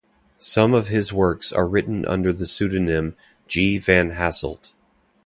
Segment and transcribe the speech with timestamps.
[0.39, 3.15] Some of his works are written under the pseudonym
[3.47, 3.77] G.
[3.77, 4.73] van Hasselt.